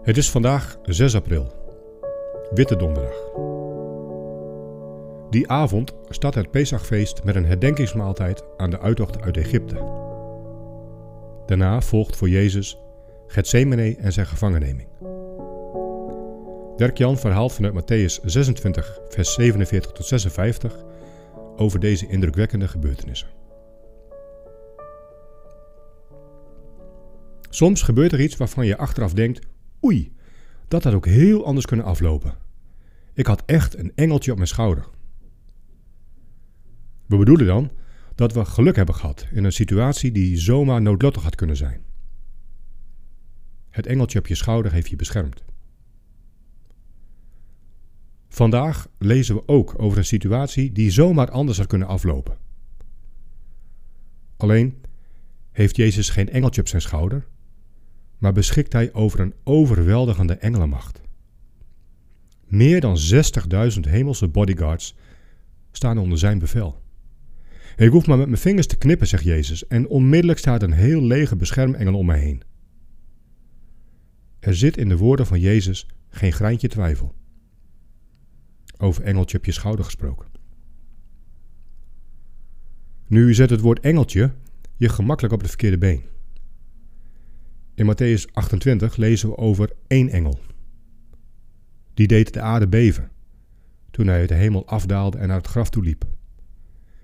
[0.00, 1.46] Het is vandaag 6 april,
[2.54, 3.32] Witte Donderdag.
[5.30, 9.74] Die avond staat het Pesachfeest met een herdenkingsmaaltijd aan de uittocht uit Egypte.
[11.46, 12.78] Daarna volgt voor Jezus
[13.26, 14.88] Gethsemane en zijn gevangenneming.
[16.76, 20.84] Dirk-Jan verhaalt vanuit Matthäus 26, vers 47 tot 56
[21.56, 23.28] over deze indrukwekkende gebeurtenissen.
[27.50, 29.48] Soms gebeurt er iets waarvan je achteraf denkt:
[29.84, 30.12] oei,
[30.68, 32.34] dat had ook heel anders kunnen aflopen.
[33.12, 34.88] Ik had echt een engeltje op mijn schouder.
[37.06, 37.70] We bedoelen dan
[38.14, 41.82] dat we geluk hebben gehad in een situatie die zomaar noodlottig had kunnen zijn.
[43.70, 45.42] Het engeltje op je schouder heeft je beschermd.
[48.28, 52.38] Vandaag lezen we ook over een situatie die zomaar anders had kunnen aflopen.
[54.36, 54.82] Alleen
[55.50, 57.26] heeft Jezus geen engeltje op zijn schouder,
[58.20, 61.00] maar beschikt hij over een overweldigende engelenmacht.
[62.46, 62.96] Meer dan
[63.74, 64.94] 60.000 hemelse bodyguards
[65.72, 66.82] staan onder zijn bevel.
[67.76, 71.02] Ik hoef maar met mijn vingers te knippen, zegt Jezus, en onmiddellijk staat een heel
[71.02, 72.42] lege beschermengel om mij heen.
[74.40, 77.14] Er zit in de woorden van Jezus geen greintje twijfel.
[78.78, 80.26] Over engeltje op je schouder gesproken.
[83.06, 84.32] Nu zet het woord engeltje
[84.76, 86.02] je gemakkelijk op het verkeerde been.
[87.80, 90.38] In Matthäus 28 lezen we over één engel.
[91.94, 93.10] Die deed de aarde beven
[93.90, 96.04] toen hij uit de hemel afdaalde en naar het graf toe liep.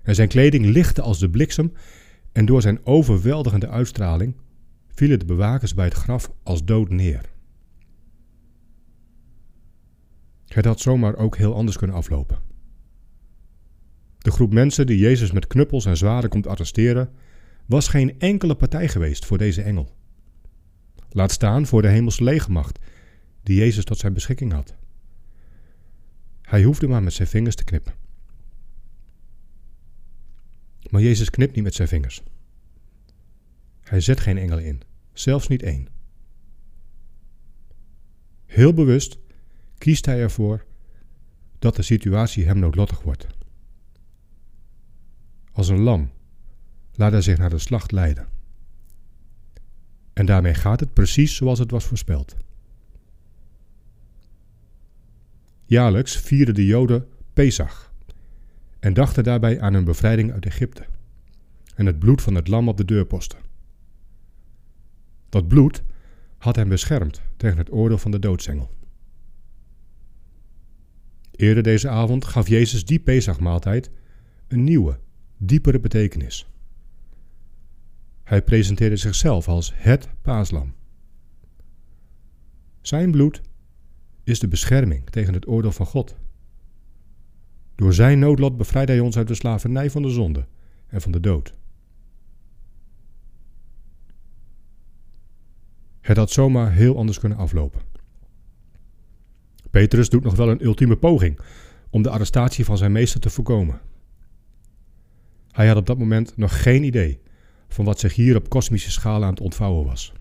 [0.03, 1.73] En zijn kleding lichtte als de bliksem
[2.31, 4.35] en door zijn overweldigende uitstraling
[4.87, 7.21] vielen de bewakers bij het graf als dood neer.
[10.47, 12.39] Het had zomaar ook heel anders kunnen aflopen.
[14.17, 17.09] De groep mensen die Jezus met knuppels en zwaarden komt arresteren,
[17.65, 19.96] was geen enkele partij geweest voor deze engel.
[21.17, 22.79] Laat staan voor de hemelse legermacht
[23.43, 24.75] die Jezus tot zijn beschikking had.
[26.41, 27.93] Hij hoefde maar met zijn vingers te knippen.
[30.89, 32.23] Maar Jezus knipt niet met zijn vingers.
[33.81, 34.81] Hij zet geen engel in,
[35.13, 35.87] zelfs niet één.
[38.45, 39.17] Heel bewust
[39.77, 40.65] kiest hij ervoor
[41.59, 43.27] dat de situatie hem noodlottig wordt.
[45.51, 46.11] Als een lam
[46.93, 48.36] laat hij zich naar de slacht leiden.
[50.17, 52.35] En daarmee gaat het precies zoals het was voorspeld.
[55.65, 57.93] Jaarlijks vierden de Joden Pesach
[58.79, 60.85] en dachten daarbij aan hun bevrijding uit Egypte
[61.75, 63.39] en het bloed van het lam op de deurposten.
[65.29, 65.83] Dat bloed
[66.37, 68.71] had hem beschermd tegen het oordeel van de doodsengel.
[71.31, 73.89] Eerder deze avond gaf Jezus die Pesachmaaltijd
[74.47, 74.99] een nieuwe,
[75.37, 76.47] diepere betekenis.
[78.27, 80.73] Hij presenteerde zichzelf als het paaslam.
[82.81, 83.41] Zijn bloed
[84.23, 86.15] is de bescherming tegen het oordeel van God.
[87.75, 90.45] Door zijn noodlot bevrijdt hij ons uit de slavernij van de zonde
[90.87, 91.53] en van de dood.
[96.01, 97.81] Het had zomaar heel anders kunnen aflopen.
[99.69, 101.39] Petrus doet nog wel een ultieme poging
[101.89, 103.81] om de arrestatie van zijn meester te voorkomen.
[105.51, 107.25] Hij had op dat moment nog geen idee
[107.67, 110.13] van wat zich hier op kosmische schaal aan het ontvouwen was.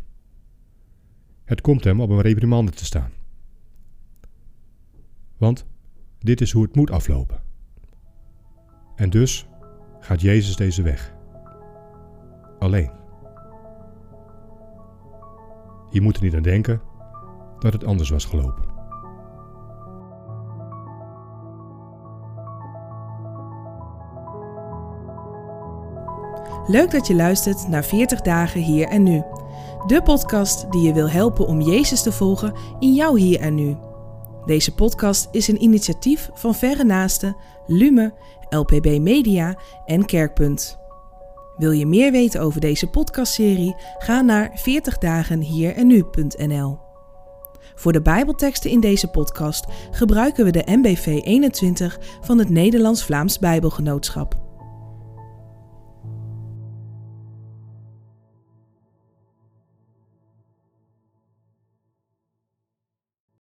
[1.45, 3.11] Het komt hem op een reprimande te staan.
[5.37, 5.67] Want
[6.19, 7.43] dit is hoe het moet aflopen.
[8.97, 9.47] En dus
[10.01, 11.15] gaat Jezus deze weg.
[12.59, 12.91] Alleen.
[15.91, 16.83] Je moet er niet aan denken
[17.59, 18.76] dat het anders was gelopen.
[26.67, 29.23] Leuk dat je luistert naar 40 dagen hier en nu.
[29.87, 33.77] De podcast die je wil helpen om Jezus te volgen in jouw hier en nu.
[34.45, 38.15] Deze podcast is een initiatief van Verre Naasten, Lume,
[38.49, 40.79] LPB Media en Kerkpunt.
[41.57, 43.77] Wil je meer weten over deze podcastserie?
[43.99, 46.79] Ga naar 40dagenhierennu.nl.
[47.75, 54.46] Voor de Bijbelteksten in deze podcast gebruiken we de MBV 21 van het Nederlands-Vlaams Bijbelgenootschap.